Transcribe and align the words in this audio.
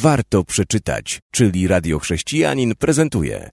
warto 0.00 0.44
przeczytać, 0.44 1.20
czyli 1.30 1.68
Radio 1.68 1.98
Chrześcijanin 1.98 2.74
prezentuje. 2.74 3.50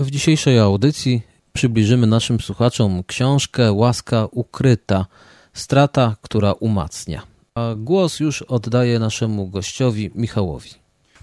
W 0.00 0.10
dzisiejszej 0.10 0.58
audycji 0.58 1.22
przybliżymy 1.52 2.06
naszym 2.06 2.40
słuchaczom 2.40 3.02
książkę 3.06 3.72
Łaska 3.72 4.26
Ukryta 4.30 5.06
Strata, 5.52 6.16
która 6.22 6.52
umacnia. 6.52 7.22
A 7.54 7.74
głos 7.76 8.20
już 8.20 8.42
oddaję 8.42 8.98
naszemu 8.98 9.48
gościowi 9.48 10.10
Michałowi. 10.14 10.70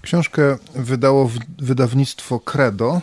Książkę 0.02 0.58
wydało 0.74 1.30
wydawnictwo 1.58 2.40
Credo. 2.40 3.00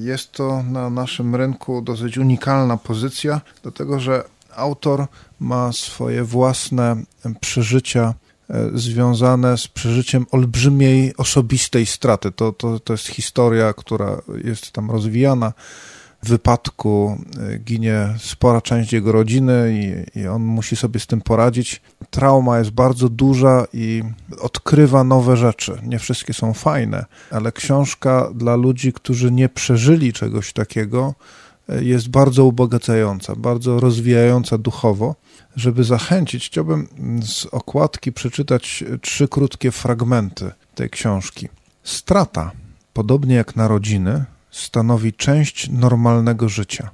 Jest 0.00 0.32
to 0.32 0.62
na 0.62 0.90
naszym 0.90 1.36
rynku 1.36 1.82
dosyć 1.82 2.18
unikalna 2.18 2.76
pozycja, 2.76 3.40
dlatego 3.62 4.00
że 4.00 4.24
autor 4.56 5.06
ma 5.40 5.72
swoje 5.72 6.24
własne 6.24 6.96
przeżycia 7.40 8.14
e, 8.50 8.70
związane 8.74 9.58
z 9.58 9.68
przeżyciem 9.68 10.26
olbrzymiej 10.30 11.16
osobistej 11.16 11.86
straty. 11.86 12.32
To, 12.32 12.52
to, 12.52 12.80
to 12.80 12.92
jest 12.92 13.06
historia, 13.06 13.72
która 13.72 14.22
jest 14.44 14.72
tam 14.72 14.90
rozwijana 14.90 15.52
wypadku 16.28 17.18
y, 17.54 17.58
ginie 17.58 18.14
spora 18.18 18.60
część 18.60 18.92
jego 18.92 19.12
rodziny 19.12 19.80
i, 20.14 20.18
i, 20.18 20.26
on 20.26 20.42
musi 20.42 20.76
sobie 20.76 21.00
z 21.00 21.06
tym 21.06 21.20
poradzić. 21.20 21.82
Trauma 22.10 22.58
jest 22.58 22.70
bardzo 22.70 23.08
duża 23.08 23.66
i 23.72 24.02
odkrywa 24.40 25.04
nowe 25.04 25.36
rzeczy. 25.36 25.78
Nie 25.82 25.98
wszystkie 25.98 26.34
są 26.34 26.54
fajne, 26.54 27.04
ale 27.30 27.52
książka 27.52 28.30
dla 28.34 28.56
ludzi, 28.56 28.92
którzy 28.92 29.32
nie 29.32 29.48
przeżyli 29.48 30.12
czegoś 30.12 30.52
takiego, 30.52 31.14
y, 31.70 31.84
jest 31.84 32.08
bardzo 32.08 32.44
ubogacająca, 32.44 33.36
bardzo 33.36 33.80
rozwijająca 33.80 34.58
duchowo. 34.58 35.14
Żeby 35.56 35.84
zachęcić, 35.84 36.46
chciałbym 36.46 36.88
z 37.22 37.46
okładki 37.46 38.12
przeczytać 38.12 38.84
trzy 39.00 39.28
krótkie 39.28 39.70
fragmenty 39.70 40.50
tej 40.74 40.90
książki. 40.90 41.48
Strata, 41.84 42.50
podobnie 42.92 43.34
jak 43.34 43.56
narodziny, 43.56 44.24
stanowi 44.52 45.12
część 45.12 45.70
normalnego 45.70 46.48
życia. 46.48 46.90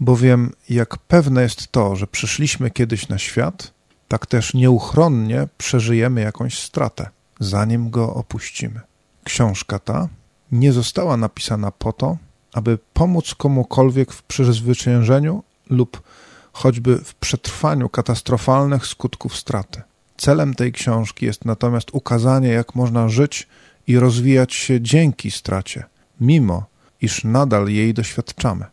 Bowiem, 0.00 0.52
jak 0.68 0.98
pewne 0.98 1.42
jest 1.42 1.72
to, 1.72 1.96
że 1.96 2.06
przyszliśmy 2.06 2.70
kiedyś 2.70 3.08
na 3.08 3.18
świat, 3.18 3.72
tak 4.08 4.26
też 4.26 4.54
nieuchronnie 4.54 5.48
przeżyjemy 5.58 6.20
jakąś 6.20 6.58
stratę, 6.58 7.10
zanim 7.40 7.90
go 7.90 8.14
opuścimy. 8.14 8.80
Książka 9.24 9.78
ta 9.78 10.08
nie 10.52 10.72
została 10.72 11.16
napisana 11.16 11.70
po 11.70 11.92
to, 11.92 12.16
aby 12.52 12.78
pomóc 12.94 13.34
komukolwiek 13.34 14.12
w 14.12 14.22
przezwyciężeniu 14.22 15.42
lub 15.70 16.02
choćby 16.52 16.98
w 16.98 17.14
przetrwaniu 17.14 17.88
katastrofalnych 17.88 18.86
skutków 18.86 19.36
straty. 19.36 19.82
Celem 20.16 20.54
tej 20.54 20.72
książki 20.72 21.26
jest 21.26 21.44
natomiast 21.44 21.88
ukazanie, 21.92 22.48
jak 22.48 22.74
można 22.74 23.08
żyć 23.08 23.48
i 23.86 23.98
rozwijać 23.98 24.54
się 24.54 24.80
dzięki 24.80 25.30
stracie, 25.30 25.84
mimo 26.20 26.70
iż 27.00 27.24
nadal 27.24 27.68
jej 27.68 27.94
doświadczamy. 27.94 28.64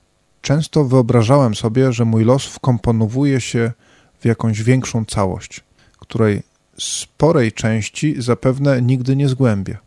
Często 0.41 0.85
wyobrażałem 0.85 1.55
sobie, 1.55 1.93
że 1.93 2.05
mój 2.05 2.25
los 2.25 2.45
wkomponowuje 2.45 3.41
się 3.41 3.71
w 4.19 4.25
jakąś 4.25 4.63
większą 4.63 5.05
całość, 5.05 5.63
której 5.99 6.43
sporej 6.79 7.51
części 7.51 8.21
zapewne 8.21 8.81
nigdy 8.81 9.15
nie 9.15 9.29
zgłębię. 9.29 9.77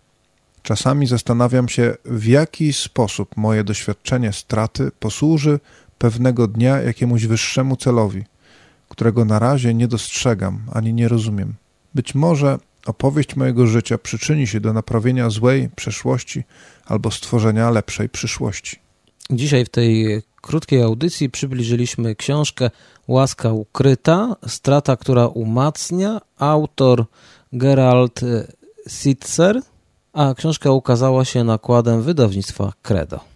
Czasami 0.63 1.07
zastanawiam 1.07 1.69
się, 1.69 1.95
w 2.05 2.27
jaki 2.27 2.73
sposób 2.73 3.37
moje 3.37 3.65
doświadczenie 3.65 4.33
straty 4.33 4.91
posłuży 5.01 5.61
pewnego 5.99 6.47
dnia 6.47 6.81
jakiemuś 6.81 7.27
wyższemu 7.27 7.77
celowi, 7.77 8.25
którego 8.89 9.25
na 9.25 9.39
razie 9.39 9.75
nie 9.75 9.89
dostrzegam 9.89 10.63
ani 10.73 10.95
nie 10.95 11.09
rozumiem. 11.09 11.55
Być 11.95 12.15
może 12.15 12.59
Opowieść 12.87 13.37
mojego 13.37 13.67
życia 13.67 13.99
przyczyni 13.99 14.47
się 14.47 14.61
do 14.61 14.73
naprawienia 14.73 15.31
złej 15.31 15.69
przeszłości 15.77 16.45
albo 16.87 17.11
stworzenia 17.11 17.71
lepszej 17.71 18.09
przyszłości. 18.09 18.77
Dzisiaj 19.31 19.65
w 19.65 19.69
tej 19.69 20.23
krótkiej 20.43 20.83
audycji 20.83 21.31
przybliżyliśmy 21.31 22.17
książkę 22.17 22.71
Łaska 23.09 23.53
Ukryta, 23.53 24.37
Strata, 24.47 24.97
która 24.97 25.27
umacnia, 25.27 26.21
autor 26.39 27.05
Gerald 27.53 28.21
Sitzer, 28.89 29.61
a 30.13 30.35
książka 30.35 30.71
ukazała 30.71 31.25
się 31.25 31.45
nakładem 31.45 32.03
wydawnictwa 32.03 32.73
Credo. 32.83 33.30